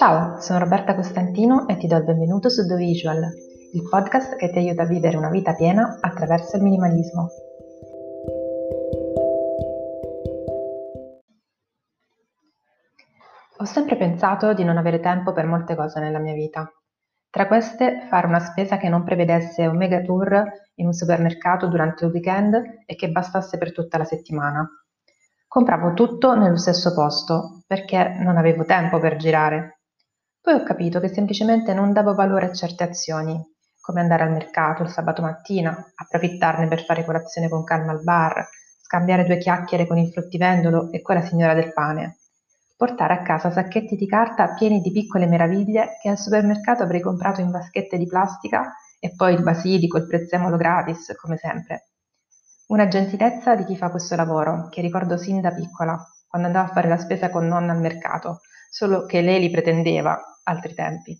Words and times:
Ciao, 0.00 0.40
sono 0.40 0.60
Roberta 0.60 0.94
Costantino 0.94 1.68
e 1.68 1.76
ti 1.76 1.86
do 1.86 1.94
il 1.98 2.04
benvenuto 2.04 2.48
su 2.48 2.66
The 2.66 2.74
Visual, 2.74 3.18
il 3.74 3.86
podcast 3.86 4.34
che 4.36 4.48
ti 4.48 4.56
aiuta 4.56 4.84
a 4.84 4.86
vivere 4.86 5.18
una 5.18 5.28
vita 5.28 5.52
piena 5.52 5.98
attraverso 6.00 6.56
il 6.56 6.62
minimalismo. 6.62 7.28
Ho 13.58 13.64
sempre 13.66 13.98
pensato 13.98 14.54
di 14.54 14.64
non 14.64 14.78
avere 14.78 15.00
tempo 15.00 15.34
per 15.34 15.44
molte 15.44 15.74
cose 15.74 16.00
nella 16.00 16.18
mia 16.18 16.32
vita. 16.32 16.66
Tra 17.28 17.46
queste, 17.46 18.06
fare 18.08 18.26
una 18.26 18.40
spesa 18.40 18.78
che 18.78 18.88
non 18.88 19.04
prevedesse 19.04 19.66
un 19.66 19.76
mega 19.76 20.00
tour 20.00 20.44
in 20.76 20.86
un 20.86 20.94
supermercato 20.94 21.66
durante 21.66 22.06
il 22.06 22.10
weekend 22.10 22.54
e 22.86 22.96
che 22.96 23.10
bastasse 23.10 23.58
per 23.58 23.74
tutta 23.74 23.98
la 23.98 24.04
settimana. 24.04 24.66
Compravo 25.46 25.92
tutto 25.92 26.34
nello 26.34 26.56
stesso 26.56 26.94
posto 26.94 27.64
perché 27.66 28.16
non 28.20 28.38
avevo 28.38 28.64
tempo 28.64 28.98
per 28.98 29.16
girare 29.16 29.74
poi 30.42 30.54
ho 30.54 30.62
capito 30.62 31.00
che 31.00 31.08
semplicemente 31.08 31.74
non 31.74 31.92
davo 31.92 32.14
valore 32.14 32.46
a 32.46 32.52
certe 32.52 32.84
azioni, 32.84 33.38
come 33.80 34.00
andare 34.00 34.22
al 34.22 34.32
mercato 34.32 34.82
il 34.82 34.88
sabato 34.88 35.20
mattina, 35.20 35.92
approfittarne 35.94 36.66
per 36.66 36.84
fare 36.84 37.04
colazione 37.04 37.48
con 37.48 37.62
calma 37.62 37.92
al 37.92 38.02
bar, 38.02 38.48
scambiare 38.80 39.24
due 39.24 39.38
chiacchiere 39.38 39.86
con 39.86 39.98
il 39.98 40.10
fruttivendolo 40.10 40.90
e 40.92 41.02
quella 41.02 41.22
signora 41.22 41.54
del 41.54 41.72
pane, 41.72 42.18
portare 42.76 43.12
a 43.12 43.22
casa 43.22 43.50
sacchetti 43.50 43.96
di 43.96 44.06
carta 44.06 44.54
pieni 44.54 44.80
di 44.80 44.90
piccole 44.90 45.26
meraviglie 45.26 45.98
che 46.00 46.08
al 46.08 46.18
supermercato 46.18 46.82
avrei 46.82 47.00
comprato 47.00 47.40
in 47.42 47.50
vaschette 47.50 47.98
di 47.98 48.06
plastica 48.06 48.72
e 48.98 49.12
poi 49.14 49.34
il 49.34 49.42
basilico, 49.42 49.98
il 49.98 50.06
prezzemolo 50.06 50.56
gratis, 50.56 51.14
come 51.20 51.36
sempre. 51.36 51.88
Una 52.68 52.88
gentilezza 52.88 53.54
di 53.56 53.64
chi 53.64 53.76
fa 53.76 53.90
questo 53.90 54.16
lavoro, 54.16 54.68
che 54.70 54.80
ricordo 54.80 55.18
sin 55.18 55.40
da 55.40 55.52
piccola, 55.52 56.02
quando 56.26 56.48
andavo 56.48 56.68
a 56.68 56.72
fare 56.72 56.88
la 56.88 56.96
spesa 56.96 57.28
con 57.28 57.46
nonna 57.46 57.72
al 57.72 57.80
mercato, 57.80 58.40
solo 58.70 59.04
che 59.04 59.20
lei 59.20 59.40
li 59.40 59.50
pretendeva 59.50 60.29
altri 60.50 60.74
tempi. 60.74 61.18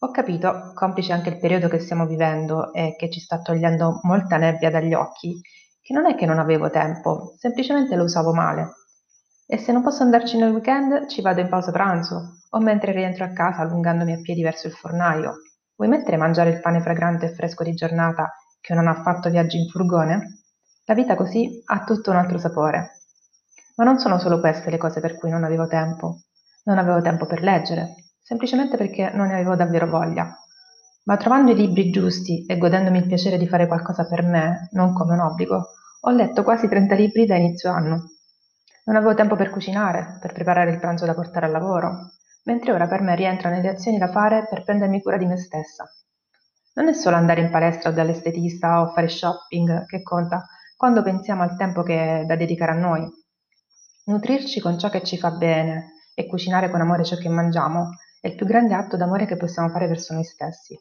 Ho 0.00 0.10
capito, 0.10 0.72
complice 0.74 1.12
anche 1.12 1.28
il 1.28 1.38
periodo 1.38 1.68
che 1.68 1.78
stiamo 1.78 2.06
vivendo 2.06 2.72
e 2.72 2.96
che 2.96 3.10
ci 3.10 3.20
sta 3.20 3.40
togliendo 3.40 4.00
molta 4.02 4.36
nebbia 4.36 4.70
dagli 4.70 4.94
occhi, 4.94 5.40
che 5.80 5.92
non 5.92 6.06
è 6.06 6.14
che 6.14 6.26
non 6.26 6.38
avevo 6.38 6.70
tempo, 6.70 7.34
semplicemente 7.38 7.94
lo 7.94 8.04
usavo 8.04 8.32
male. 8.32 8.72
E 9.46 9.58
se 9.58 9.70
non 9.70 9.82
posso 9.82 10.02
andarci 10.02 10.38
nel 10.38 10.52
weekend, 10.52 11.06
ci 11.08 11.20
vado 11.20 11.40
in 11.40 11.48
pausa 11.48 11.70
pranzo 11.70 12.38
o 12.50 12.58
mentre 12.60 12.92
rientro 12.92 13.24
a 13.24 13.32
casa 13.32 13.62
allungandomi 13.62 14.12
a 14.12 14.20
piedi 14.20 14.42
verso 14.42 14.66
il 14.66 14.72
fornaio. 14.72 15.34
Vuoi 15.76 15.88
mettere 15.88 16.16
a 16.16 16.20
mangiare 16.20 16.50
il 16.50 16.60
pane 16.60 16.80
fragrante 16.80 17.26
e 17.26 17.34
fresco 17.34 17.62
di 17.62 17.72
giornata 17.72 18.32
che 18.60 18.74
non 18.74 18.86
ha 18.86 19.02
fatto 19.02 19.30
viaggi 19.30 19.58
in 19.58 19.68
furgone? 19.68 20.42
La 20.84 20.94
vita 20.94 21.14
così 21.14 21.62
ha 21.66 21.84
tutto 21.84 22.10
un 22.10 22.16
altro 22.16 22.38
sapore. 22.38 23.02
Ma 23.76 23.84
non 23.84 23.98
sono 23.98 24.18
solo 24.18 24.40
queste 24.40 24.70
le 24.70 24.78
cose 24.78 25.00
per 25.00 25.16
cui 25.16 25.30
non 25.30 25.44
avevo 25.44 25.66
tempo. 25.66 26.22
Non 26.64 26.78
avevo 26.78 27.00
tempo 27.00 27.26
per 27.26 27.42
leggere, 27.42 28.01
semplicemente 28.22 28.76
perché 28.76 29.10
non 29.12 29.26
ne 29.26 29.34
avevo 29.34 29.56
davvero 29.56 29.86
voglia. 29.86 30.34
Ma 31.04 31.16
trovando 31.16 31.50
i 31.50 31.56
libri 31.56 31.90
giusti 31.90 32.46
e 32.46 32.56
godendomi 32.56 32.98
il 32.98 33.06
piacere 33.06 33.36
di 33.36 33.48
fare 33.48 33.66
qualcosa 33.66 34.06
per 34.06 34.22
me, 34.22 34.68
non 34.72 34.94
come 34.94 35.14
un 35.14 35.20
obbligo, 35.20 35.70
ho 36.00 36.10
letto 36.10 36.44
quasi 36.44 36.68
30 36.68 36.94
libri 36.94 37.26
da 37.26 37.36
inizio 37.36 37.72
anno. 37.72 38.12
Non 38.84 38.96
avevo 38.96 39.14
tempo 39.14 39.36
per 39.36 39.50
cucinare, 39.50 40.18
per 40.20 40.32
preparare 40.32 40.70
il 40.70 40.78
pranzo 40.78 41.04
da 41.04 41.14
portare 41.14 41.46
al 41.46 41.52
lavoro, 41.52 42.12
mentre 42.44 42.72
ora 42.72 42.86
per 42.86 43.02
me 43.02 43.16
rientrano 43.16 43.60
le 43.60 43.68
azioni 43.68 43.98
da 43.98 44.10
fare 44.10 44.46
per 44.48 44.62
prendermi 44.62 45.02
cura 45.02 45.16
di 45.16 45.26
me 45.26 45.36
stessa. 45.36 45.84
Non 46.74 46.88
è 46.88 46.92
solo 46.92 47.16
andare 47.16 47.40
in 47.40 47.50
palestra 47.50 47.90
o 47.90 47.92
dall'estetista 47.92 48.80
o 48.80 48.92
fare 48.92 49.08
shopping 49.08 49.84
che 49.86 50.02
conta 50.02 50.46
quando 50.76 51.02
pensiamo 51.02 51.42
al 51.42 51.56
tempo 51.56 51.82
che 51.82 52.20
è 52.20 52.24
da 52.24 52.34
dedicare 52.34 52.72
a 52.72 52.76
noi. 52.76 53.06
Nutrirci 54.04 54.60
con 54.60 54.78
ciò 54.78 54.88
che 54.88 55.02
ci 55.02 55.18
fa 55.18 55.30
bene, 55.30 55.92
e 56.14 56.26
cucinare 56.26 56.70
con 56.70 56.80
amore 56.80 57.04
ciò 57.04 57.16
che 57.16 57.28
mangiamo 57.28 57.90
è 58.22 58.28
il 58.28 58.36
più 58.36 58.46
grande 58.46 58.74
atto 58.74 58.96
d'amore 58.96 59.26
che 59.26 59.36
possiamo 59.36 59.68
fare 59.68 59.88
verso 59.88 60.14
noi 60.14 60.22
stessi. 60.22 60.78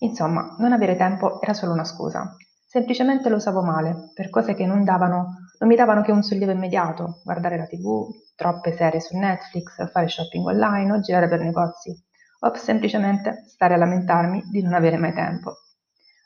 Insomma, 0.00 0.54
non 0.58 0.72
avere 0.72 0.96
tempo 0.96 1.40
era 1.40 1.54
solo 1.54 1.72
una 1.72 1.84
scusa. 1.84 2.36
Semplicemente 2.66 3.30
lo 3.30 3.36
usavo 3.36 3.62
male, 3.62 4.10
per 4.14 4.28
cose 4.28 4.52
che 4.52 4.66
non, 4.66 4.84
davano, 4.84 5.28
non 5.58 5.68
mi 5.68 5.76
davano 5.76 6.02
che 6.02 6.12
un 6.12 6.22
sollievo 6.22 6.52
immediato, 6.52 7.22
guardare 7.24 7.56
la 7.56 7.64
tv, 7.64 8.06
troppe 8.36 8.76
serie 8.76 9.00
su 9.00 9.16
Netflix, 9.16 9.90
fare 9.90 10.08
shopping 10.08 10.44
online 10.44 10.92
o 10.92 11.00
girare 11.00 11.26
per 11.26 11.40
negozi, 11.40 11.98
o 12.40 12.54
semplicemente 12.54 13.44
stare 13.46 13.72
a 13.72 13.78
lamentarmi 13.78 14.42
di 14.50 14.60
non 14.60 14.74
avere 14.74 14.98
mai 14.98 15.14
tempo. 15.14 15.54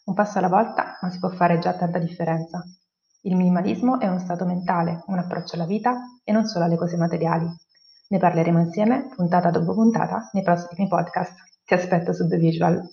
Un 0.07 0.15
passo 0.15 0.39
alla 0.39 0.49
volta, 0.49 0.99
ma 1.03 1.09
si 1.09 1.21
può 1.21 1.29
fare 1.29 1.61
già 1.61 1.73
tanta 1.75 2.01
differenza. 2.01 2.65
Il 3.23 3.37
minimalismo 3.37 4.01
è 4.01 4.09
uno 4.09 4.19
stato 4.19 4.45
mentale, 4.45 5.05
un 5.07 5.19
approccio 5.19 5.55
alla 5.55 5.67
vita 5.67 5.97
e 6.25 6.33
non 6.33 6.47
solo 6.47 6.65
alle 6.65 6.77
cose 6.77 6.97
materiali. 6.97 7.47
Ne 8.09 8.19
parleremo 8.19 8.61
insieme, 8.61 9.09
puntata 9.17 9.51
dopo 9.51 9.75
puntata, 9.75 10.31
nei 10.33 10.43
prossimi 10.43 10.87
podcast. 10.87 11.35
Ti 11.65 11.75
aspetto 11.75 12.13
su 12.13 12.29
The 12.29 12.37
Visual. 12.37 12.89